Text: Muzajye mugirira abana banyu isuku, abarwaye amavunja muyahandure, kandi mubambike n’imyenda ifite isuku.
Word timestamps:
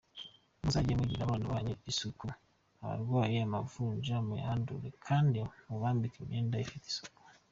Muzajye 0.61 0.93
mugirira 0.99 1.23
abana 1.25 1.51
banyu 1.53 1.73
isuku, 1.91 2.25
abarwaye 2.81 3.37
amavunja 3.47 4.15
muyahandure, 4.27 4.87
kandi 5.07 5.39
mubambike 5.67 6.19
n’imyenda 6.21 6.57
ifite 6.65 6.85
isuku. 6.87 7.21